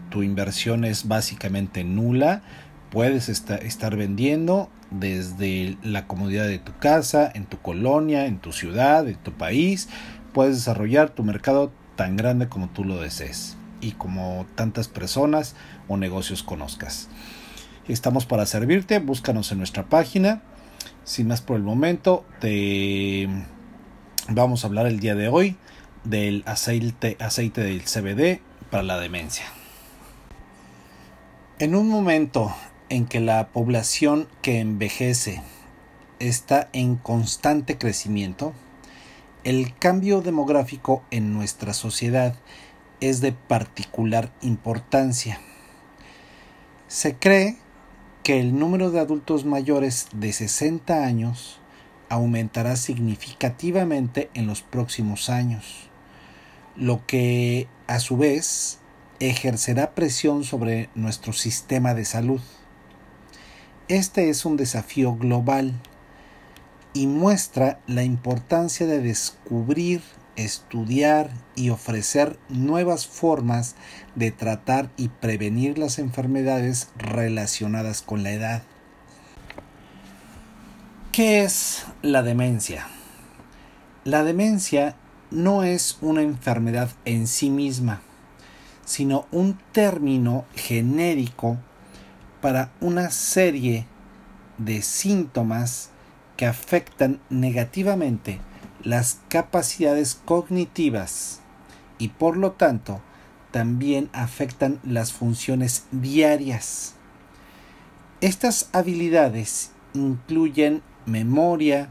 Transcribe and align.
Tu 0.10 0.24
inversión 0.24 0.86
es 0.86 1.08
básicamente 1.08 1.84
nula. 1.84 2.44
Puedes 2.92 3.28
estar 3.28 3.96
vendiendo 3.98 4.70
desde 4.92 5.78
la 5.82 6.06
comodidad 6.06 6.46
de 6.48 6.60
tu 6.60 6.78
casa, 6.78 7.32
en 7.34 7.46
tu 7.46 7.58
colonia, 7.58 8.28
en 8.28 8.38
tu 8.38 8.52
ciudad, 8.52 9.08
en 9.08 9.16
tu 9.16 9.32
país. 9.34 9.90
Puedes 10.32 10.58
desarrollar 10.58 11.10
tu 11.10 11.24
mercado 11.24 11.72
tan 11.96 12.16
grande 12.18 12.50
como 12.50 12.70
tú 12.70 12.84
lo 12.84 13.02
desees 13.02 13.58
y 13.82 13.94
como 13.94 14.46
tantas 14.56 14.88
personas 14.88 15.56
o 15.88 15.98
negocios 15.98 16.44
conozcas. 16.44 17.10
Estamos 17.90 18.26
para 18.26 18.46
servirte, 18.46 19.00
búscanos 19.00 19.52
en 19.52 19.58
nuestra 19.58 19.84
página. 19.90 20.42
Sin 21.04 21.28
más 21.28 21.42
por 21.42 21.58
el 21.58 21.64
momento, 21.64 22.26
te 22.40 23.28
vamos 24.30 24.64
a 24.64 24.68
hablar 24.68 24.88
el 24.88 25.02
día 25.02 25.16
de 25.16 25.28
hoy 25.28 25.58
del 26.06 26.44
aceite, 26.46 27.18
aceite 27.20 27.60
del 27.60 27.84
CBD 27.84 28.40
para 28.72 28.84
la 28.84 29.00
demencia. 29.00 29.44
En 31.60 31.76
un 31.76 31.90
momento 31.90 32.56
en 32.88 33.06
que 33.06 33.20
la 33.20 33.50
población 33.50 34.30
que 34.42 34.62
envejece 34.62 35.44
está 36.20 36.70
en 36.72 36.96
constante 36.96 37.78
crecimiento, 37.78 38.54
el 39.44 39.76
cambio 39.76 40.22
demográfico 40.22 41.04
en 41.12 41.34
nuestra 41.34 41.74
sociedad 41.74 42.34
es 43.02 43.20
de 43.20 43.34
particular 43.34 44.32
importancia. 44.42 45.42
Se 46.88 47.18
cree 47.18 47.58
que 48.24 48.40
el 48.40 48.58
número 48.58 48.90
de 48.90 49.02
adultos 49.02 49.44
mayores 49.44 50.08
de 50.14 50.32
60 50.32 51.04
años 51.04 51.60
aumentará 52.08 52.78
significativamente 52.78 54.30
en 54.34 54.48
los 54.48 54.62
próximos 54.62 55.30
años, 55.30 55.90
lo 56.78 57.06
que 57.06 57.68
a 57.88 58.00
su 58.00 58.16
vez 58.16 58.80
ejercerá 59.20 59.94
presión 59.94 60.46
sobre 60.46 60.90
nuestro 60.96 61.34
sistema 61.34 61.94
de 61.94 62.06
salud. 62.06 62.40
Este 63.90 64.30
es 64.30 64.46
un 64.46 64.56
desafío 64.56 65.16
global 65.16 65.74
y 66.94 67.08
muestra 67.08 67.82
la 67.88 68.04
importancia 68.04 68.86
de 68.88 69.02
descubrir 69.02 70.02
estudiar 70.36 71.30
y 71.56 71.70
ofrecer 71.70 72.40
nuevas 72.50 73.08
formas 73.08 73.76
de 74.16 74.32
tratar 74.32 74.90
y 74.98 75.10
prevenir 75.10 75.78
las 75.78 76.00
enfermedades 76.00 76.90
relacionadas 76.98 78.02
con 78.02 78.24
la 78.24 78.32
edad. 78.32 78.64
¿Qué 81.12 81.44
es 81.44 81.86
la 82.02 82.24
demencia? 82.24 82.88
La 84.04 84.24
demencia 84.24 84.96
no 85.30 85.64
es 85.64 85.98
una 86.02 86.22
enfermedad 86.22 86.90
en 87.06 87.28
sí 87.28 87.50
misma, 87.50 88.02
sino 88.86 89.28
un 89.32 89.58
término 89.72 90.46
genérico 90.56 91.58
para 92.42 92.72
una 92.82 93.12
serie 93.12 93.86
de 94.58 94.82
síntomas 94.82 95.90
que 96.36 96.46
afectan 96.46 97.20
negativamente 97.30 98.40
las 98.84 99.20
capacidades 99.30 100.16
cognitivas 100.16 101.42
y 101.98 102.10
por 102.10 102.38
lo 102.38 102.52
tanto 102.52 103.02
también 103.52 104.10
afectan 104.14 104.80
las 104.84 105.14
funciones 105.14 105.86
diarias. 105.92 106.96
Estas 108.20 108.70
habilidades 108.74 109.72
incluyen 109.94 110.82
memoria, 111.06 111.90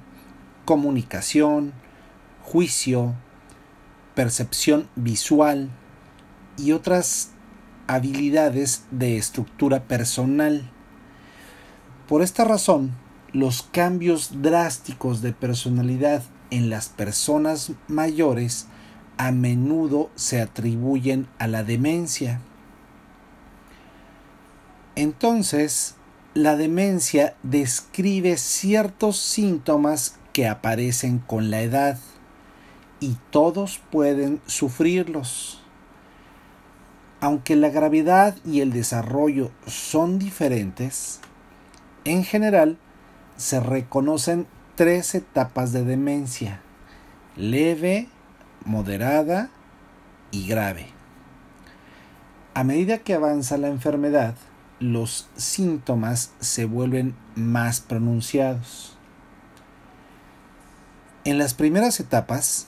comunicación, 0.64 1.72
juicio, 2.42 3.14
percepción 4.14 4.88
visual 4.96 5.70
y 6.56 6.72
otras 6.72 7.30
habilidades 7.86 8.84
de 8.90 9.16
estructura 9.16 9.84
personal. 9.84 10.70
Por 12.08 12.22
esta 12.22 12.44
razón, 12.44 12.92
los 13.32 13.62
cambios 13.62 14.42
drásticos 14.42 15.22
de 15.22 15.32
personalidad 15.32 16.22
en 16.52 16.68
las 16.68 16.90
personas 16.90 17.72
mayores 17.88 18.66
a 19.16 19.32
menudo 19.32 20.10
se 20.16 20.40
atribuyen 20.42 21.26
a 21.38 21.48
la 21.48 21.64
demencia. 21.64 22.40
Entonces, 24.94 25.94
la 26.34 26.56
demencia 26.56 27.36
describe 27.42 28.36
ciertos 28.36 29.16
síntomas 29.16 30.18
que 30.34 30.46
aparecen 30.46 31.20
con 31.20 31.50
la 31.50 31.62
edad 31.62 31.98
y 33.00 33.16
todos 33.30 33.80
pueden 33.90 34.42
sufrirlos. 34.46 35.62
Aunque 37.20 37.56
la 37.56 37.70
gravedad 37.70 38.36
y 38.44 38.60
el 38.60 38.72
desarrollo 38.72 39.50
son 39.66 40.18
diferentes, 40.18 41.20
en 42.04 42.24
general 42.24 42.76
se 43.38 43.58
reconocen 43.58 44.46
tres 44.74 45.14
etapas 45.14 45.72
de 45.72 45.84
demencia, 45.84 46.60
leve, 47.36 48.08
moderada 48.64 49.50
y 50.30 50.46
grave. 50.46 50.86
A 52.54 52.64
medida 52.64 52.98
que 52.98 53.14
avanza 53.14 53.58
la 53.58 53.68
enfermedad, 53.68 54.34
los 54.80 55.28
síntomas 55.36 56.32
se 56.40 56.64
vuelven 56.64 57.14
más 57.34 57.80
pronunciados. 57.80 58.96
En 61.24 61.38
las 61.38 61.54
primeras 61.54 62.00
etapas, 62.00 62.66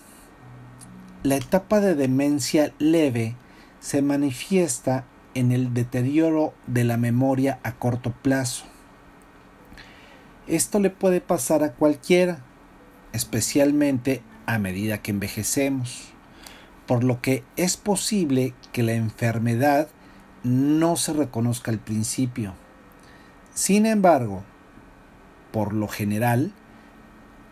la 1.23 1.37
etapa 1.37 1.81
de 1.81 1.95
demencia 1.95 2.73
leve 2.79 3.35
se 3.81 4.03
manifiesta 4.03 5.05
en 5.35 5.53
el 5.53 5.75
deterioro 5.75 6.55
de 6.67 6.85
la 6.85 6.97
memoria 6.97 7.59
a 7.63 7.73
corto 7.73 8.13
plazo 8.13 8.67
esto 10.47 10.81
le 10.81 10.91
puede 10.91 11.21
pasar 11.21 11.63
a 11.63 11.73
cualquiera, 11.73 12.39
especialmente 13.13 14.23
a 14.47 14.59
medida 14.59 14.99
que 14.99 15.11
envejecemos, 15.11 16.09
por 16.87 17.05
lo 17.05 17.21
que 17.21 17.45
es 17.57 17.77
posible 17.77 18.55
que 18.73 18.83
la 18.83 18.93
enfermedad 18.93 19.89
no 20.43 20.97
se 20.97 21.13
reconozca 21.13 21.71
al 21.71 21.79
principio. 21.79 22.55
Sin 23.55 23.87
embargo, 23.87 24.43
por 25.53 25.73
lo 25.73 25.89
general, 25.89 26.53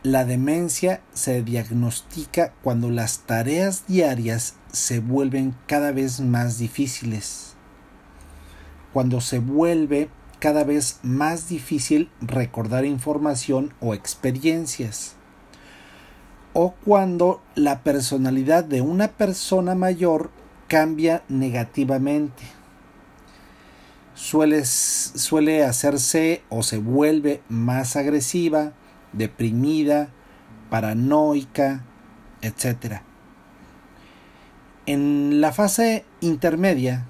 la 0.03 0.25
demencia 0.25 1.01
se 1.13 1.43
diagnostica 1.43 2.53
cuando 2.63 2.91
las 2.91 3.21
tareas 3.21 3.87
diarias 3.87 4.57
se 4.73 4.99
vuelven 4.99 5.55
cada 5.67 5.93
vez 5.93 6.21
más 6.21 6.59
difíciles, 6.59 7.55
cuando 8.93 9.21
se 9.21 9.39
vuelve 9.39 10.11
cada 10.43 10.65
vez 10.65 10.99
más 11.05 11.49
difícil 11.49 12.11
recordar 12.21 12.85
información 12.85 13.75
o 13.79 13.95
experiencias. 13.95 15.15
O 16.53 16.73
cuando 16.85 17.41
la 17.55 17.85
personalidad 17.85 18.65
de 18.65 18.81
una 18.81 19.07
persona 19.07 19.77
mayor 19.77 20.33
cambia 20.67 21.23
negativamente. 21.29 22.43
Suele, 24.15 24.65
suele 24.65 25.63
hacerse 25.63 26.43
o 26.49 26.65
se 26.65 26.79
vuelve 26.79 27.41
más 27.49 27.95
agresiva, 27.95 28.73
deprimida, 29.13 30.09
paranoica, 30.71 31.85
etc. 32.41 33.03
En 34.87 35.41
la 35.41 35.53
fase 35.53 36.05
intermedia, 36.21 37.07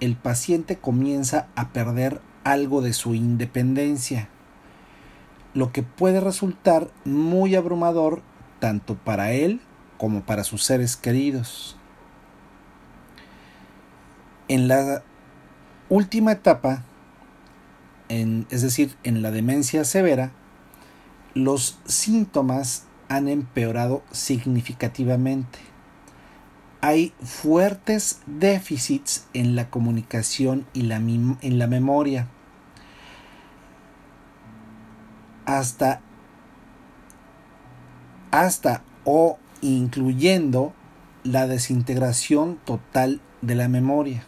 el 0.00 0.16
paciente 0.16 0.76
comienza 0.76 1.46
a 1.54 1.68
perder 1.68 2.20
algo 2.44 2.82
de 2.82 2.92
su 2.92 3.14
independencia, 3.14 4.28
lo 5.54 5.72
que 5.72 5.82
puede 5.82 6.20
resultar 6.20 6.90
muy 7.04 7.54
abrumador 7.54 8.22
tanto 8.60 8.94
para 8.96 9.32
él 9.32 9.60
como 9.98 10.22
para 10.22 10.44
sus 10.44 10.62
seres 10.64 10.96
queridos. 10.96 11.76
En 14.48 14.68
la 14.68 15.02
última 15.88 16.32
etapa, 16.32 16.84
es 18.08 18.62
decir, 18.62 18.96
en 19.02 19.22
la 19.22 19.30
demencia 19.30 19.84
severa, 19.84 20.32
los 21.34 21.78
síntomas 21.86 22.84
han 23.08 23.28
empeorado 23.28 24.02
significativamente. 24.12 25.58
Hay 26.80 27.14
fuertes 27.22 28.20
déficits 28.26 29.26
en 29.32 29.56
la 29.56 29.70
comunicación 29.70 30.66
y 30.74 30.82
la, 30.82 30.96
en 30.96 31.58
la 31.58 31.66
memoria. 31.66 32.28
Hasta, 35.46 36.00
hasta 38.30 38.82
o 39.04 39.38
incluyendo 39.60 40.72
la 41.22 41.46
desintegración 41.46 42.58
total 42.64 43.20
de 43.42 43.54
la 43.54 43.68
memoria. 43.68 44.24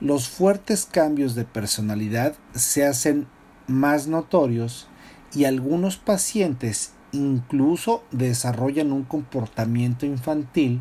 Los 0.00 0.28
fuertes 0.28 0.86
cambios 0.86 1.34
de 1.34 1.44
personalidad 1.44 2.34
se 2.54 2.86
hacen 2.86 3.26
más 3.66 4.06
notorios 4.06 4.88
y 5.34 5.44
algunos 5.44 5.96
pacientes 5.96 6.92
incluso 7.12 8.04
desarrollan 8.10 8.92
un 8.92 9.04
comportamiento 9.04 10.06
infantil 10.06 10.80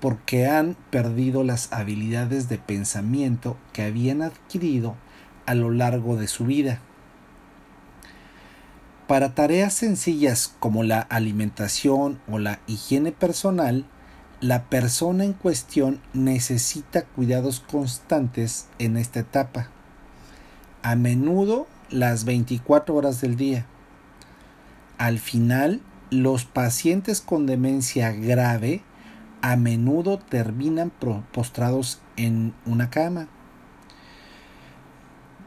porque 0.00 0.46
han 0.46 0.76
perdido 0.90 1.44
las 1.44 1.72
habilidades 1.72 2.48
de 2.48 2.58
pensamiento 2.58 3.56
que 3.72 3.82
habían 3.82 4.22
adquirido 4.22 4.96
a 5.46 5.54
lo 5.54 5.70
largo 5.70 6.16
de 6.16 6.26
su 6.26 6.44
vida. 6.44 6.80
Para 9.10 9.34
tareas 9.34 9.74
sencillas 9.74 10.54
como 10.60 10.84
la 10.84 11.00
alimentación 11.00 12.20
o 12.30 12.38
la 12.38 12.60
higiene 12.68 13.10
personal, 13.10 13.84
la 14.40 14.66
persona 14.66 15.24
en 15.24 15.32
cuestión 15.32 16.00
necesita 16.12 17.02
cuidados 17.02 17.58
constantes 17.58 18.68
en 18.78 18.96
esta 18.96 19.18
etapa, 19.18 19.68
a 20.84 20.94
menudo 20.94 21.66
las 21.90 22.24
24 22.24 22.94
horas 22.94 23.20
del 23.20 23.34
día. 23.34 23.66
Al 24.96 25.18
final, 25.18 25.80
los 26.10 26.44
pacientes 26.44 27.20
con 27.20 27.46
demencia 27.46 28.12
grave 28.12 28.84
a 29.42 29.56
menudo 29.56 30.20
terminan 30.20 30.92
postrados 31.32 32.00
en 32.16 32.54
una 32.64 32.90
cama 32.90 33.26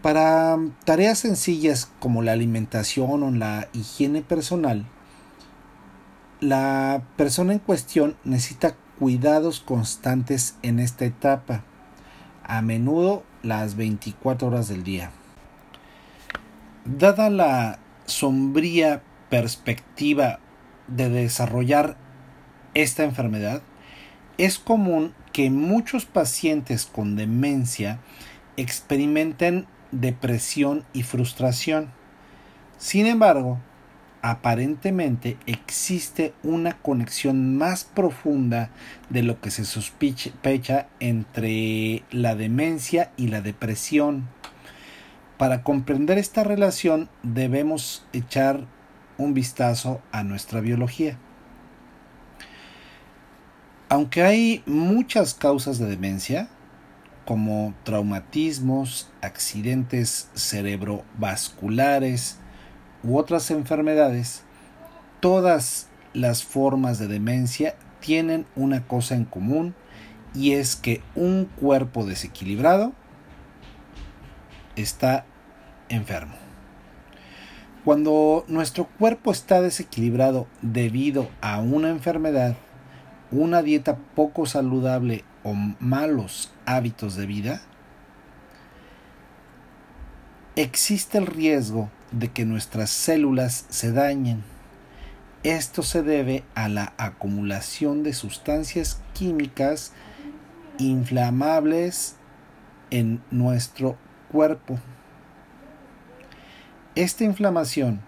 para 0.04 0.60
tareas 0.84 1.20
sencillas 1.20 1.90
como 2.00 2.22
la 2.22 2.34
alimentación 2.34 3.24
o 3.24 3.32
la 3.32 3.70
higiene 3.72 4.22
personal, 4.22 4.86
la 6.42 7.04
persona 7.16 7.54
en 7.54 7.60
cuestión 7.60 8.18
necesita 8.26 8.76
cuidados 9.00 9.62
constantes 9.62 10.58
en 10.62 10.82
esta 10.82 11.06
etapa, 11.06 11.64
a 12.44 12.62
menudo 12.62 13.24
las 13.44 13.78
24 13.78 14.50
horas 14.50 14.68
del 14.68 14.84
día. 14.84 15.12
Dada 16.84 17.30
la 17.30 17.80
sombría 18.06 19.02
perspectiva 19.30 20.40
de 20.90 21.10
desarrollar 21.10 21.96
esta 22.74 23.06
enfermedad, 23.06 23.62
es 24.38 24.60
común 24.60 25.14
que 25.32 25.50
muchos 25.50 26.06
pacientes 26.06 26.86
con 26.86 27.16
demencia 27.16 28.00
experimenten 28.58 29.66
depresión 29.94 30.84
y 30.94 31.04
frustración. 31.04 31.92
Sin 32.78 33.06
embargo, 33.06 33.60
aparentemente 34.22 35.38
existe 35.46 36.34
una 36.44 36.78
conexión 36.82 37.58
más 37.58 37.84
profunda 37.84 38.70
de 39.10 39.22
lo 39.22 39.40
que 39.42 39.52
se 39.52 39.66
sospecha 39.66 40.88
entre 41.00 42.04
la 42.12 42.36
demencia 42.36 43.12
y 43.18 43.28
la 43.28 43.42
depresión. 43.42 44.30
Para 45.38 45.62
comprender 45.64 46.18
esta 46.18 46.44
relación 46.44 47.10
debemos 47.22 48.06
echar 48.14 48.66
un 49.18 49.34
vistazo 49.34 50.02
a 50.12 50.24
nuestra 50.24 50.62
biología. 50.62 51.18
Aunque 53.90 54.24
hay 54.24 54.64
muchas 54.66 55.34
causas 55.34 55.78
de 55.78 55.86
demencia, 55.86 56.48
como 57.26 57.74
traumatismos, 57.84 59.10
accidentes 59.22 60.30
cerebrovasculares 60.34 62.38
u 63.04 63.18
otras 63.18 63.52
enfermedades, 63.52 64.44
todas 65.20 65.90
las 66.14 66.44
formas 66.44 67.00
de 67.00 67.08
demencia 67.08 67.76
tienen 68.00 68.46
una 68.56 68.86
cosa 68.86 69.16
en 69.16 69.26
común 69.26 69.74
y 70.34 70.54
es 70.54 70.76
que 70.76 71.02
un 71.16 71.46
cuerpo 71.46 72.06
desequilibrado 72.06 72.94
está 74.76 75.26
enfermo. 75.90 76.36
Cuando 77.86 78.46
nuestro 78.48 78.86
cuerpo 78.86 79.32
está 79.32 79.62
desequilibrado 79.62 80.48
debido 80.62 81.30
a 81.42 81.60
una 81.60 81.90
enfermedad, 81.90 82.56
una 83.32 83.62
dieta 83.62 83.98
poco 84.16 84.46
saludable 84.46 85.26
o 85.44 85.54
malos 85.54 86.52
hábitos 86.66 87.16
de 87.16 87.26
vida, 87.26 87.62
existe 90.56 91.18
el 91.18 91.28
riesgo 91.28 91.90
de 92.12 92.32
que 92.32 92.46
nuestras 92.46 92.90
células 92.90 93.66
se 93.70 93.92
dañen. 93.92 94.44
Esto 95.44 95.84
se 95.84 96.04
debe 96.04 96.44
a 96.56 96.70
la 96.70 96.94
acumulación 96.98 98.04
de 98.04 98.14
sustancias 98.14 99.02
químicas 99.14 99.92
inflamables 100.78 102.16
en 102.92 103.22
nuestro 103.30 103.98
cuerpo. 104.32 104.80
Esta 106.96 107.24
inflamación 107.24 108.02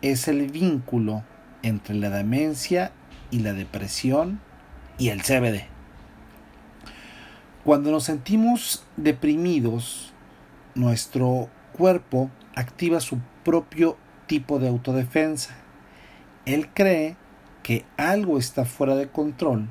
es 0.00 0.26
el 0.26 0.50
vínculo 0.50 1.22
entre 1.62 1.94
la 1.94 2.10
demencia 2.10 2.92
y 3.30 3.40
la 3.40 3.52
depresión 3.52 4.40
y 4.98 5.10
el 5.10 5.22
CBD. 5.22 5.71
Cuando 7.64 7.92
nos 7.92 8.04
sentimos 8.04 8.84
deprimidos, 8.96 10.12
nuestro 10.74 11.48
cuerpo 11.72 12.28
activa 12.56 12.98
su 12.98 13.18
propio 13.44 13.96
tipo 14.26 14.58
de 14.58 14.66
autodefensa. 14.66 15.54
Él 16.44 16.70
cree 16.74 17.16
que 17.62 17.84
algo 17.96 18.38
está 18.38 18.64
fuera 18.64 18.96
de 18.96 19.08
control 19.08 19.68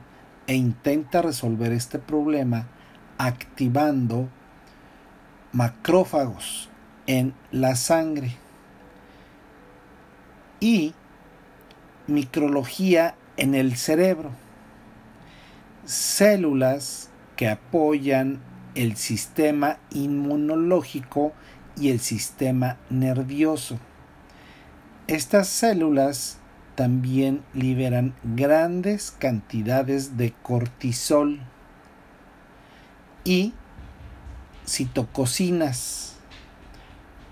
e 0.47 0.55
intenta 0.55 1.21
resolver 1.21 1.73
este 1.73 1.99
problema 1.99 2.67
activando 3.17 4.29
macrófagos 5.51 6.69
en 7.07 7.33
la 7.51 7.75
sangre 7.75 8.37
y 10.61 10.93
micrología 12.07 13.15
en 13.35 13.53
el 13.53 13.75
cerebro. 13.75 14.31
Células 15.83 17.10
que 17.41 17.49
apoyan 17.49 18.39
el 18.75 18.95
sistema 18.97 19.79
inmunológico 19.89 21.33
y 21.75 21.89
el 21.89 21.99
sistema 21.99 22.77
nervioso. 22.91 23.79
Estas 25.07 25.47
células 25.47 26.37
también 26.75 27.41
liberan 27.55 28.13
grandes 28.23 29.09
cantidades 29.09 30.17
de 30.17 30.33
cortisol 30.43 31.39
y 33.23 33.55
citococinas 34.67 36.17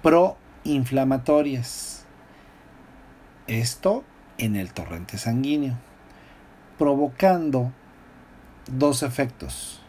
proinflamatorias. 0.02 2.08
Esto 3.46 4.04
en 4.40 4.56
el 4.56 4.74
torrente 4.74 5.20
sanguíneo, 5.20 5.76
provocando 6.80 7.72
dos 8.72 9.04
efectos 9.04 9.84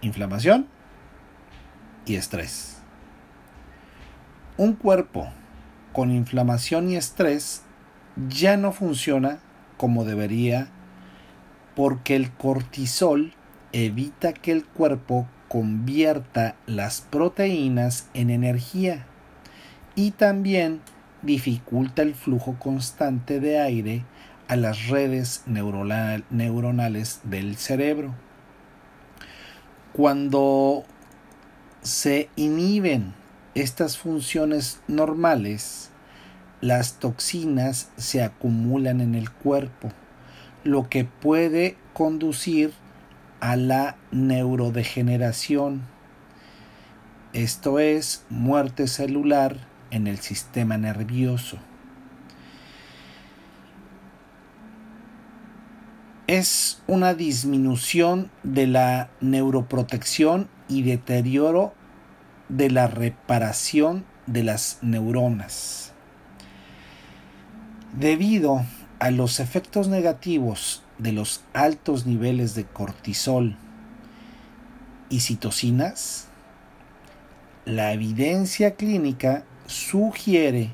inflamación 0.00 0.66
y 2.06 2.16
estrés. 2.16 2.78
Un 4.56 4.74
cuerpo 4.74 5.28
con 5.92 6.10
inflamación 6.10 6.90
y 6.90 6.96
estrés 6.96 7.62
ya 8.28 8.56
no 8.56 8.72
funciona 8.72 9.38
como 9.76 10.04
debería 10.04 10.68
porque 11.76 12.16
el 12.16 12.32
cortisol 12.32 13.34
evita 13.72 14.32
que 14.32 14.52
el 14.52 14.64
cuerpo 14.64 15.28
convierta 15.48 16.56
las 16.66 17.00
proteínas 17.00 18.08
en 18.14 18.30
energía 18.30 19.06
y 19.94 20.12
también 20.12 20.80
dificulta 21.22 22.02
el 22.02 22.14
flujo 22.14 22.56
constante 22.58 23.40
de 23.40 23.60
aire 23.60 24.04
a 24.46 24.56
las 24.56 24.88
redes 24.88 25.42
neuronales 25.46 27.20
del 27.24 27.56
cerebro. 27.56 28.14
Cuando 29.98 30.84
se 31.82 32.30
inhiben 32.36 33.14
estas 33.56 33.98
funciones 33.98 34.80
normales, 34.86 35.90
las 36.60 37.00
toxinas 37.00 37.90
se 37.96 38.22
acumulan 38.22 39.00
en 39.00 39.16
el 39.16 39.28
cuerpo, 39.28 39.90
lo 40.62 40.88
que 40.88 41.04
puede 41.04 41.76
conducir 41.94 42.74
a 43.40 43.56
la 43.56 43.96
neurodegeneración, 44.12 45.82
esto 47.32 47.80
es 47.80 48.24
muerte 48.30 48.86
celular 48.86 49.56
en 49.90 50.06
el 50.06 50.18
sistema 50.20 50.78
nervioso. 50.78 51.58
Es 56.28 56.82
una 56.86 57.14
disminución 57.14 58.30
de 58.42 58.66
la 58.66 59.08
neuroprotección 59.22 60.46
y 60.68 60.82
deterioro 60.82 61.72
de 62.50 62.70
la 62.70 62.86
reparación 62.86 64.04
de 64.26 64.44
las 64.44 64.76
neuronas. 64.82 65.94
Debido 67.98 68.62
a 68.98 69.10
los 69.10 69.40
efectos 69.40 69.88
negativos 69.88 70.82
de 70.98 71.12
los 71.12 71.44
altos 71.54 72.04
niveles 72.04 72.54
de 72.54 72.66
cortisol 72.66 73.56
y 75.08 75.20
citocinas, 75.20 76.28
la 77.64 77.94
evidencia 77.94 78.74
clínica 78.74 79.44
sugiere 79.66 80.72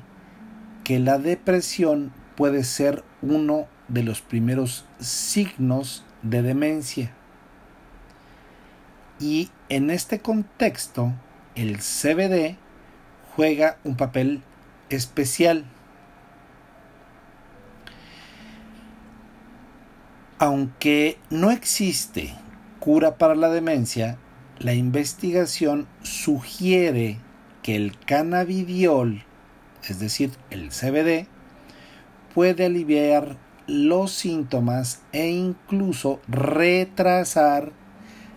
que 0.83 0.99
la 0.99 1.17
depresión 1.17 2.11
puede 2.35 2.63
ser 2.63 3.03
uno 3.21 3.67
de 3.87 4.03
los 4.03 4.21
primeros 4.21 4.85
signos 4.99 6.03
de 6.21 6.41
demencia. 6.41 7.11
Y 9.19 9.49
en 9.69 9.89
este 9.89 10.19
contexto, 10.19 11.13
el 11.55 11.77
CBD 11.77 12.57
juega 13.35 13.77
un 13.83 13.95
papel 13.95 14.41
especial. 14.89 15.65
Aunque 20.37 21.17
no 21.29 21.51
existe 21.51 22.35
cura 22.79 23.17
para 23.17 23.35
la 23.35 23.49
demencia, 23.49 24.17
la 24.59 24.73
investigación 24.73 25.87
sugiere 26.03 27.19
que 27.63 27.75
el 27.75 27.97
cannabidiol, 27.97 29.23
es 29.87 29.99
decir, 29.99 30.31
el 30.49 30.69
CBD, 30.69 31.27
puede 32.35 32.65
aliviar 32.65 33.37
los 33.65 34.11
síntomas 34.11 35.01
e 35.13 35.29
incluso 35.29 36.19
retrasar 36.27 37.71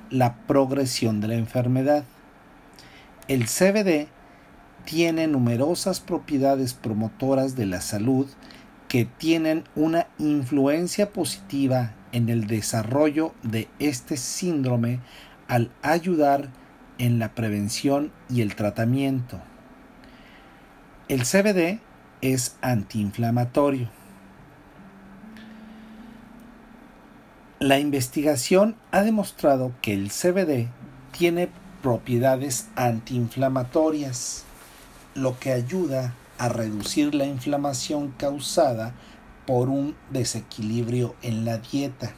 la 0.09 0.37
progresión 0.47 1.21
de 1.21 1.29
la 1.29 1.35
enfermedad. 1.35 2.05
El 3.27 3.47
CBD 3.47 4.07
tiene 4.85 5.27
numerosas 5.27 5.99
propiedades 5.99 6.75
promotoras 6.75 7.57
de 7.57 7.67
la 7.67 7.81
salud 7.81 8.29
que 8.87 9.05
tienen 9.05 9.65
una 9.75 10.07
influencia 10.19 11.13
positiva 11.13 11.93
en 12.13 12.29
el 12.29 12.47
desarrollo 12.47 13.35
de 13.43 13.69
este 13.81 14.17
síndrome 14.17 15.01
al 15.49 15.73
ayudar 15.83 16.51
en 16.99 17.19
la 17.19 17.35
prevención 17.35 18.13
y 18.31 18.43
el 18.43 18.55
tratamiento. 18.55 19.41
El 21.09 21.25
CBD 21.25 21.81
es 22.21 22.57
antiinflamatorio. 22.61 23.89
La 27.61 27.79
investigación 27.79 28.77
ha 28.93 29.03
demostrado 29.03 29.73
que 29.83 29.93
el 29.93 30.11
CBD 30.11 30.69
tiene 31.11 31.49
propiedades 31.83 32.69
antiinflamatorias, 32.77 34.45
lo 35.15 35.39
que 35.39 35.53
ayuda 35.53 36.15
a 36.39 36.49
reducir 36.49 37.15
la 37.15 37.27
inflamación 37.27 38.15
causada 38.17 38.95
por 39.47 39.69
un 39.69 39.97
desequilibrio 40.11 41.17
en 41.23 41.45
la 41.45 41.59
dieta. 41.59 42.15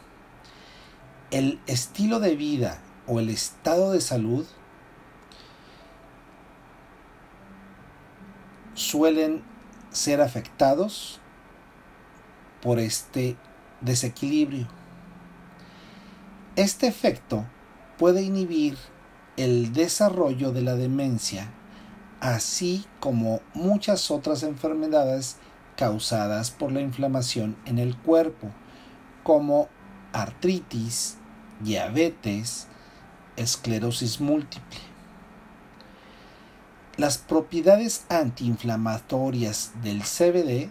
El 1.30 1.60
estilo 1.66 2.20
de 2.20 2.36
vida 2.36 2.78
o 3.06 3.20
el 3.20 3.30
estado 3.30 3.92
de 3.92 4.00
salud 4.00 4.46
suelen 8.74 9.42
ser 9.90 10.20
afectados 10.20 11.20
por 12.62 12.78
este 12.78 13.36
desequilibrio. 13.80 14.68
Este 16.56 16.86
efecto 16.86 17.46
puede 17.98 18.22
inhibir 18.22 18.76
el 19.36 19.72
desarrollo 19.72 20.52
de 20.52 20.62
la 20.62 20.74
demencia, 20.74 21.50
así 22.20 22.84
como 22.98 23.40
muchas 23.54 24.10
otras 24.10 24.42
enfermedades 24.42 25.36
causadas 25.76 26.50
por 26.50 26.72
la 26.72 26.80
inflamación 26.80 27.56
en 27.64 27.78
el 27.78 27.96
cuerpo, 27.96 28.50
como 29.22 29.68
artritis, 30.12 31.16
diabetes, 31.60 32.66
esclerosis 33.36 34.20
múltiple. 34.20 34.89
Las 37.00 37.16
propiedades 37.16 38.04
antiinflamatorias 38.10 39.72
del 39.82 40.02
CBD 40.02 40.68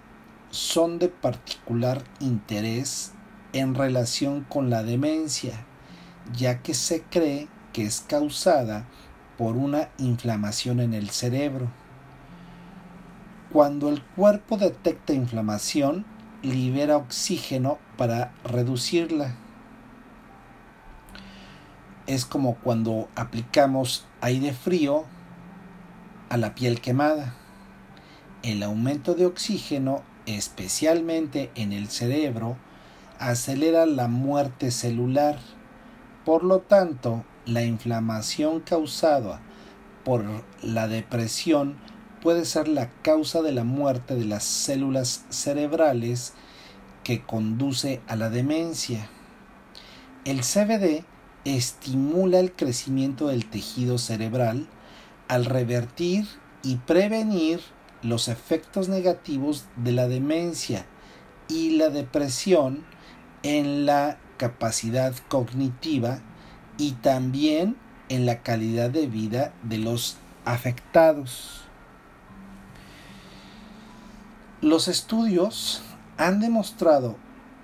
son 0.51 0.99
de 0.99 1.07
particular 1.07 2.03
interés 2.19 3.13
en 3.51 3.73
relación 3.73 4.45
con 4.47 4.69
la 4.69 4.83
demencia, 4.83 5.65
ya 6.37 6.61
que 6.61 6.75
se 6.75 7.01
cree 7.01 7.47
que 7.73 7.83
es 7.83 8.01
causada 8.01 8.85
por 9.39 9.57
una 9.57 9.89
inflamación 9.97 10.81
en 10.81 10.93
el 10.93 11.09
cerebro. 11.09 11.71
Cuando 13.51 13.89
el 13.89 14.03
cuerpo 14.03 14.57
detecta 14.57 15.13
inflamación, 15.13 16.05
libera 16.43 16.97
oxígeno 16.97 17.79
para 17.97 18.35
reducirla 18.43 19.33
es 22.09 22.25
como 22.25 22.55
cuando 22.55 23.07
aplicamos 23.15 24.05
aire 24.19 24.51
frío 24.51 25.05
a 26.29 26.37
la 26.37 26.55
piel 26.55 26.79
quemada. 26.79 27.35
El 28.43 28.63
aumento 28.63 29.15
de 29.15 29.25
oxígeno, 29.25 30.03
especialmente 30.25 31.51
en 31.55 31.73
el 31.73 31.89
cerebro, 31.89 32.55
acelera 33.17 33.85
la 33.85 34.07
muerte 34.07 34.71
celular. 34.71 35.39
Por 36.25 36.43
lo 36.43 36.59
tanto, 36.59 37.25
la 37.45 37.63
inflamación 37.63 38.61
causada 38.61 39.41
por 40.05 40.23
la 40.61 40.87
depresión 40.87 41.77
puede 42.21 42.45
ser 42.45 42.67
la 42.67 42.89
causa 43.01 43.41
de 43.41 43.51
la 43.51 43.63
muerte 43.63 44.15
de 44.15 44.25
las 44.25 44.43
células 44.43 45.25
cerebrales 45.29 46.33
que 47.03 47.23
conduce 47.23 48.01
a 48.07 48.15
la 48.15 48.29
demencia. 48.29 49.09
El 50.25 50.41
CBD 50.41 51.03
estimula 51.45 52.39
el 52.39 52.51
crecimiento 52.51 53.27
del 53.27 53.45
tejido 53.45 53.97
cerebral 53.97 54.67
al 55.29 55.45
revertir 55.45 56.27
y 56.63 56.75
prevenir 56.75 57.61
los 58.01 58.27
efectos 58.27 58.89
negativos 58.89 59.65
de 59.77 59.93
la 59.93 60.09
demencia 60.09 60.85
y 61.47 61.77
la 61.77 61.89
depresión 61.89 62.83
en 63.43 63.85
la 63.85 64.17
capacidad 64.37 65.15
cognitiva 65.29 66.19
y 66.77 66.93
también 66.93 67.77
en 68.09 68.25
la 68.25 68.41
calidad 68.41 68.89
de 68.89 69.07
vida 69.07 69.53
de 69.63 69.77
los 69.77 70.17
afectados. 70.45 71.61
Los 74.61 74.87
estudios 74.87 75.81
han 76.17 76.39
demostrado 76.39 77.15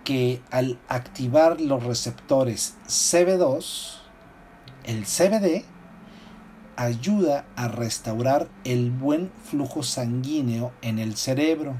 que 0.03 0.41
al 0.51 0.79
activar 0.87 1.59
los 1.59 1.83
receptores 1.83 2.75
CB2, 2.87 3.97
el 4.85 5.05
CBD 5.05 5.65
ayuda 6.75 7.45
a 7.55 7.67
restaurar 7.67 8.47
el 8.63 8.91
buen 8.91 9.31
flujo 9.43 9.83
sanguíneo 9.83 10.71
en 10.81 10.97
el 10.99 11.15
cerebro. 11.15 11.75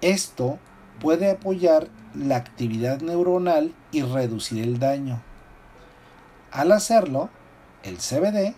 Esto 0.00 0.58
puede 1.00 1.30
apoyar 1.30 1.88
la 2.14 2.36
actividad 2.36 3.00
neuronal 3.00 3.74
y 3.92 4.02
reducir 4.02 4.62
el 4.62 4.78
daño. 4.78 5.22
Al 6.50 6.72
hacerlo, 6.72 7.30
el 7.82 7.98
CBD 7.98 8.54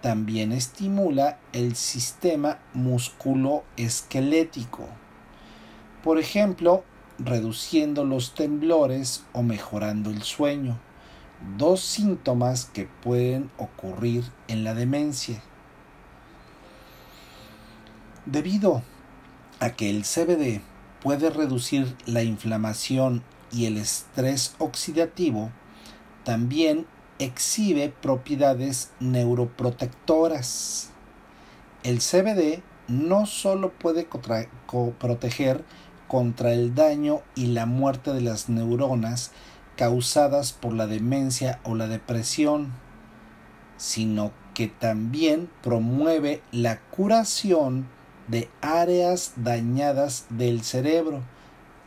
también 0.00 0.52
estimula 0.52 1.38
el 1.52 1.76
sistema 1.76 2.58
musculoesquelético. 2.74 4.86
Por 6.04 6.18
ejemplo, 6.18 6.84
reduciendo 7.18 8.04
los 8.04 8.34
temblores 8.34 9.24
o 9.32 9.42
mejorando 9.42 10.10
el 10.10 10.22
sueño, 10.22 10.78
dos 11.56 11.80
síntomas 11.80 12.66
que 12.66 12.88
pueden 13.02 13.50
ocurrir 13.58 14.24
en 14.48 14.64
la 14.64 14.74
demencia. 14.74 15.42
Debido 18.26 18.82
a 19.60 19.70
que 19.70 19.90
el 19.90 20.04
CBD 20.04 20.60
puede 21.02 21.30
reducir 21.30 21.96
la 22.06 22.22
inflamación 22.22 23.22
y 23.50 23.66
el 23.66 23.78
estrés 23.78 24.54
oxidativo, 24.58 25.50
también 26.24 26.86
exhibe 27.18 27.88
propiedades 27.88 28.90
neuroprotectoras. 29.00 30.90
El 31.82 32.00
CBD 32.00 32.62
no 32.88 33.26
solo 33.26 33.72
puede 33.72 34.06
proteger 34.98 35.64
contra 36.06 36.52
el 36.52 36.74
daño 36.74 37.20
y 37.34 37.46
la 37.46 37.66
muerte 37.66 38.12
de 38.12 38.20
las 38.20 38.48
neuronas 38.48 39.30
causadas 39.78 40.52
por 40.52 40.74
la 40.74 40.88
demencia 40.88 41.60
o 41.62 41.76
la 41.76 41.86
depresión, 41.86 42.72
sino 43.76 44.32
que 44.52 44.66
también 44.66 45.48
promueve 45.62 46.42
la 46.50 46.80
curación 46.80 47.86
de 48.26 48.50
áreas 48.60 49.34
dañadas 49.36 50.26
del 50.30 50.64
cerebro. 50.64 51.22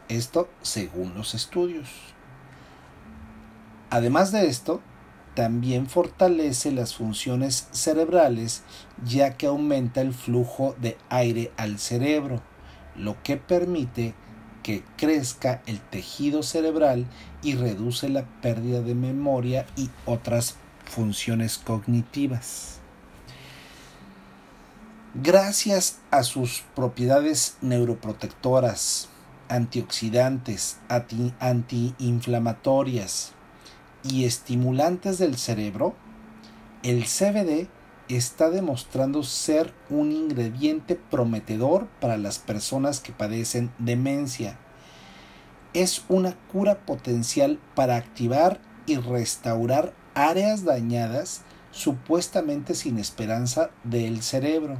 Esto 0.08 0.50
según 0.62 1.16
los 1.16 1.36
estudios. 1.36 1.90
Además 3.90 4.32
de 4.32 4.48
esto, 4.48 4.80
también 5.36 5.88
fortalece 5.88 6.72
las 6.72 6.96
funciones 6.96 7.68
cerebrales 7.72 8.64
ya 9.04 9.36
que 9.36 9.48
aumenta 9.48 10.00
el 10.00 10.14
flujo 10.14 10.76
de 10.80 10.98
aire 11.10 11.52
al 11.58 11.78
cerebro, 11.78 12.42
lo 12.96 13.22
que 13.22 13.36
permite 13.36 14.14
que 14.64 14.84
crezca 14.98 15.62
el 15.66 15.80
tejido 15.80 16.44
cerebral 16.44 17.06
y 17.42 17.56
reduce 17.56 18.10
la 18.10 18.26
pérdida 18.42 18.82
de 18.82 18.96
memoria 18.96 19.66
y 19.76 19.90
otras 20.06 20.56
funciones 20.86 21.58
cognitivas. 21.58 22.80
Gracias 25.14 26.00
a 26.10 26.24
sus 26.24 26.64
propiedades 26.74 27.58
neuroprotectoras, 27.62 29.10
antioxidantes, 29.50 30.78
antiinflamatorias 31.40 33.34
y 34.04 34.24
estimulantes 34.24 35.18
del 35.18 35.38
cerebro, 35.38 35.96
el 36.84 37.04
CBD 37.04 37.68
está 38.16 38.50
demostrando 38.50 39.24
ser 39.24 39.74
un 39.90 40.12
ingrediente 40.12 40.96
prometedor 40.96 41.88
para 42.00 42.18
las 42.18 42.40
personas 42.40 43.00
que 43.00 43.12
padecen 43.12 43.72
demencia. 43.78 44.58
Es 45.74 46.04
una 46.10 46.36
cura 46.52 46.86
potencial 46.86 47.60
para 47.76 47.96
activar 47.96 48.60
y 48.86 48.98
restaurar 48.98 49.94
áreas 50.16 50.66
dañadas 50.66 51.42
supuestamente 51.72 52.76
sin 52.76 52.98
esperanza 52.98 53.70
del 53.84 54.22
cerebro. 54.22 54.78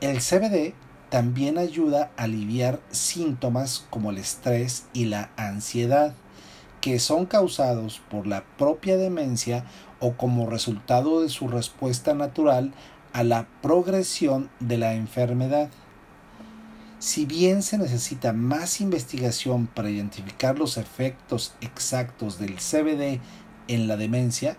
El 0.00 0.18
CBD 0.18 0.74
también 1.08 1.58
ayuda 1.58 2.10
a 2.16 2.24
aliviar 2.24 2.80
síntomas 2.90 3.86
como 3.90 4.10
el 4.10 4.18
estrés 4.18 4.86
y 4.92 5.06
la 5.06 5.30
ansiedad, 5.36 6.14
que 6.84 6.98
son 6.98 7.24
causados 7.24 8.02
por 8.10 8.26
la 8.26 8.44
propia 8.58 8.98
demencia 8.98 9.64
o 10.00 10.18
como 10.18 10.50
resultado 10.50 11.22
de 11.22 11.30
su 11.30 11.48
respuesta 11.48 12.12
natural 12.12 12.74
a 13.14 13.24
la 13.24 13.48
progresión 13.62 14.50
de 14.60 14.76
la 14.76 14.92
enfermedad. 14.92 15.70
Si 16.98 17.24
bien 17.24 17.62
se 17.62 17.78
necesita 17.78 18.34
más 18.34 18.82
investigación 18.82 19.66
para 19.66 19.88
identificar 19.88 20.58
los 20.58 20.76
efectos 20.76 21.54
exactos 21.62 22.38
del 22.38 22.56
CBD 22.56 23.18
en 23.66 23.88
la 23.88 23.96
demencia, 23.96 24.58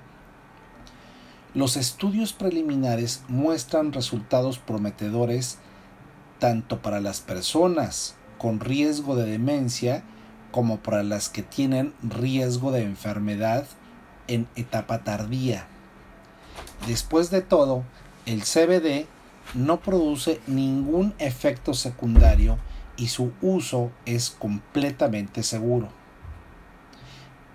los 1.53 1.77
estudios 1.77 2.34
preliminares 2.34 3.22
muestran 3.27 3.94
resultados 3.94 4.58
prometedores 4.58 5.60
tanto 6.39 6.82
para 6.82 7.01
las 7.01 7.22
personas 7.22 8.15
con 8.39 8.60
riesgo 8.60 9.16
de 9.16 9.29
demencia 9.29 10.03
como 10.55 10.77
para 10.77 11.03
las 11.03 11.27
que 11.27 11.44
tienen 11.44 11.94
riesgo 12.01 12.72
de 12.72 12.81
enfermedad 12.81 13.68
en 14.29 14.48
etapa 14.55 15.03
tardía. 15.03 15.68
Después 16.87 17.29
de 17.29 17.41
todo, 17.41 17.83
el 18.25 18.44
CBD 18.44 19.05
no 19.53 19.81
produce 19.81 20.39
ningún 20.48 21.13
efecto 21.20 21.74
secundario 21.74 22.57
y 22.96 23.09
su 23.09 23.33
uso 23.41 23.91
es 24.05 24.29
completamente 24.29 25.44
seguro. 25.44 25.89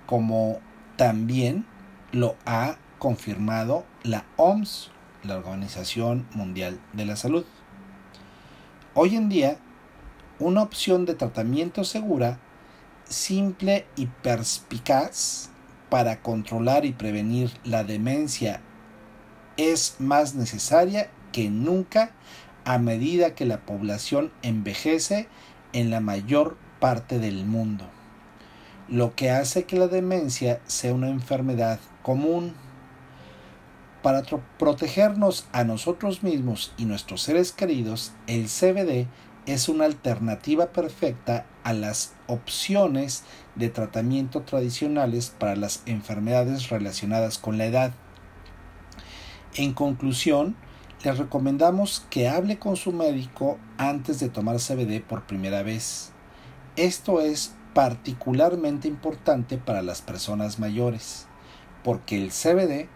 Como 0.04 0.60
también 0.96 1.64
lo 2.12 2.36
ha 2.44 2.76
confirmado 2.98 3.86
la 4.02 4.26
OMS, 4.36 4.90
la 5.22 5.38
Organización 5.38 6.26
Mundial 6.34 6.78
de 6.92 7.06
la 7.06 7.16
Salud. 7.16 7.46
Hoy 8.92 9.16
en 9.16 9.30
día, 9.30 9.56
una 10.38 10.60
opción 10.60 11.06
de 11.06 11.14
tratamiento 11.14 11.82
segura, 11.84 12.38
simple 13.11 13.85
y 13.96 14.07
perspicaz 14.07 15.51
para 15.90 16.23
controlar 16.23 16.87
y 16.87 16.92
prevenir 16.92 17.51
la 17.64 17.85
demencia 17.85 18.61
es 19.57 19.96
más 19.99 20.35
necesaria 20.35 21.11
que 21.33 21.51
nunca 21.51 22.12
a 22.64 22.79
medida 22.79 23.35
que 23.35 23.44
la 23.44 23.61
población 23.61 24.33
envejece 24.42 25.29
en 25.73 25.90
la 25.90 26.01
mayor 26.01 26.57
parte 26.79 27.18
del 27.18 27.44
mundo, 27.44 27.85
lo 28.88 29.14
que 29.14 29.31
hace 29.31 29.64
que 29.64 29.77
la 29.79 29.88
demencia 29.88 30.61
sea 30.66 30.94
una 30.94 31.09
enfermedad 31.09 31.81
común. 32.03 32.55
Para 34.03 34.23
protegernos 34.59 35.46
a 35.53 35.64
nosotros 35.64 36.23
mismos 36.23 36.73
y 36.79 36.87
nuestros 36.87 37.20
seres 37.20 37.53
queridos, 37.53 38.12
el 38.27 38.46
CBD 38.46 39.09
es 39.46 39.68
una 39.68 39.85
alternativa 39.85 40.72
perfecta 40.72 41.46
a 41.64 41.72
las 41.72 42.14
opciones 42.26 43.24
de 43.55 43.68
tratamiento 43.68 44.42
tradicionales 44.42 45.31
para 45.31 45.57
las 45.57 45.83
enfermedades 45.87 46.68
relacionadas 46.68 47.38
con 47.38 47.59
la 47.59 47.66
edad. 47.66 47.92
En 49.55 49.72
conclusión, 49.72 50.57
les 51.05 51.18
recomendamos 51.18 52.07
que 52.11 52.29
hable 52.29 52.59
con 52.59 52.76
su 52.76 52.92
médico 52.92 53.59
antes 53.79 54.20
de 54.20 54.29
tomar 54.29 54.57
CBD 54.57 55.03
por 55.03 55.26
primera 55.26 55.62
vez. 55.62 56.12
Esto 56.76 57.20
es 57.20 57.55
particularmente 57.74 58.88
importante 58.88 59.59
para 59.59 59.83
las 59.83 60.03
personas 60.03 60.59
mayores, 60.59 61.26
porque 61.83 62.22
el 62.22 62.31
CBD 62.31 62.88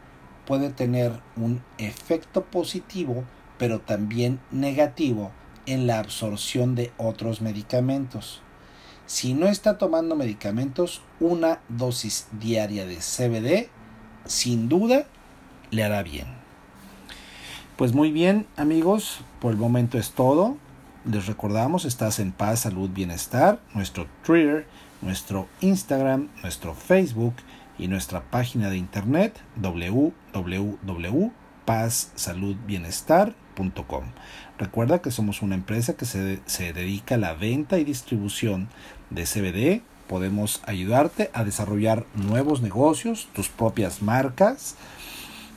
puede 0.46 0.70
tener 0.70 1.20
un 1.36 1.62
efecto 1.78 2.44
positivo 2.44 3.24
pero 3.58 3.80
también 3.80 4.40
negativo 4.50 5.30
en 5.66 5.86
la 5.86 5.98
absorción 5.98 6.74
de 6.74 6.92
otros 6.98 7.40
medicamentos. 7.40 8.40
Si 9.06 9.34
no 9.34 9.46
está 9.46 9.78
tomando 9.78 10.16
medicamentos, 10.16 11.02
una 11.20 11.60
dosis 11.68 12.26
diaria 12.32 12.86
de 12.86 12.96
CBD 12.96 13.68
sin 14.24 14.68
duda 14.68 15.06
le 15.70 15.84
hará 15.84 16.02
bien. 16.02 16.26
Pues 17.76 17.92
muy 17.92 18.12
bien 18.12 18.46
amigos, 18.56 19.20
por 19.40 19.52
el 19.52 19.58
momento 19.58 19.98
es 19.98 20.12
todo. 20.12 20.56
Les 21.04 21.26
recordamos, 21.26 21.84
estás 21.84 22.18
en 22.18 22.32
paz, 22.32 22.60
salud, 22.60 22.88
bienestar, 22.88 23.60
nuestro 23.74 24.06
Twitter, 24.24 24.66
nuestro 25.02 25.48
Instagram, 25.60 26.28
nuestro 26.42 26.74
Facebook 26.74 27.34
y 27.78 27.88
nuestra 27.88 28.22
página 28.22 28.70
de 28.70 28.78
internet 28.78 29.38
www.pazsaludbienestar.com. 31.66 34.04
Recuerda 34.58 35.00
que 35.00 35.10
somos 35.10 35.42
una 35.42 35.56
empresa 35.56 35.96
que 35.96 36.04
se, 36.04 36.38
se 36.46 36.72
dedica 36.72 37.16
a 37.16 37.18
la 37.18 37.34
venta 37.34 37.78
y 37.78 37.84
distribución 37.84 38.68
de 39.10 39.24
CBD. 39.24 39.82
Podemos 40.08 40.62
ayudarte 40.66 41.30
a 41.32 41.42
desarrollar 41.44 42.06
nuevos 42.14 42.62
negocios, 42.62 43.28
tus 43.32 43.48
propias 43.48 44.02
marcas. 44.02 44.76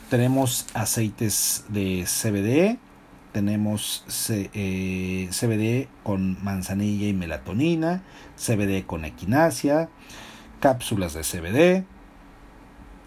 Tenemos 0.10 0.67
aceites 0.74 1.65
de 1.67 2.06
CBD, 2.06 2.80
tenemos 3.34 4.06
eh, 4.30 5.28
CBD 5.32 5.89
con 6.04 6.41
manzanilla 6.43 7.08
y 7.08 7.13
melatonina, 7.13 8.04
CBD 8.38 8.86
con 8.86 9.04
equinacia, 9.04 9.89
cápsulas 10.62 11.13
de 11.13 11.24
CBD, 11.24 11.84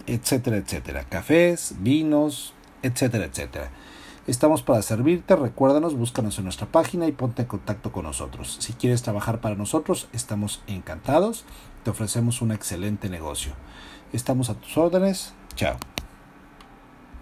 etcétera, 0.07 0.59
etcétera. 0.59 1.05
Cafés, 1.05 1.77
vinos, 1.79 2.53
etcétera, 2.83 3.25
etcétera. 3.27 3.71
Estamos 4.27 4.63
para 4.63 4.83
servirte, 4.83 5.35
recuérdanos, 5.35 5.97
búscanos 5.97 6.39
en 6.39 6.45
nuestra 6.45 6.67
página 6.67 7.07
y 7.07 7.13
ponte 7.13 7.43
en 7.43 7.49
contacto 7.49 7.91
con 7.91 8.05
nosotros. 8.05 8.59
Si 8.61 8.75
quieres 8.75 9.03
trabajar 9.03 9.41
para 9.41 9.57
nosotros, 9.57 10.09
estamos 10.13 10.63
encantados, 10.67 11.45
te 11.85 11.91
ofrecemos 11.91 12.43
un 12.43 12.53
excelente 12.53 13.09
negocio. 13.09 13.53
Estamos 14.13 14.51
a 14.51 14.55
tus 14.55 14.77
órdenes, 14.77 15.35
chao. 15.57 15.90